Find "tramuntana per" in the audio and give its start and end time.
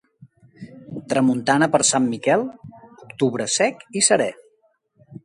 1.11-1.81